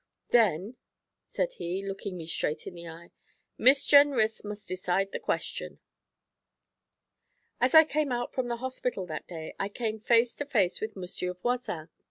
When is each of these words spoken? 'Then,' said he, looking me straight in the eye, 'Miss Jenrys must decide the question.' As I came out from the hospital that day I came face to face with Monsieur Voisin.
'Then,' 0.31 0.77
said 1.23 1.53
he, 1.59 1.85
looking 1.87 2.17
me 2.17 2.25
straight 2.25 2.65
in 2.65 2.73
the 2.73 2.87
eye, 2.87 3.11
'Miss 3.59 3.85
Jenrys 3.85 4.43
must 4.43 4.67
decide 4.67 5.11
the 5.11 5.19
question.' 5.19 5.79
As 7.59 7.75
I 7.75 7.83
came 7.83 8.11
out 8.11 8.33
from 8.33 8.47
the 8.47 8.57
hospital 8.57 9.05
that 9.05 9.27
day 9.27 9.53
I 9.59 9.69
came 9.69 9.99
face 9.99 10.33
to 10.37 10.45
face 10.47 10.81
with 10.81 10.95
Monsieur 10.95 11.33
Voisin. 11.33 11.89